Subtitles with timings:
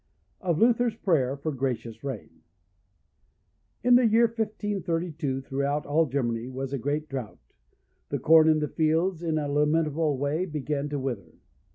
[0.39, 2.41] Of Luther's Prayer for a gracious Rain.
[3.83, 7.37] In the year 1532, throughout all Germany was a great drought,
[8.09, 11.33] the corn in the fields in a lamentable way began to wither.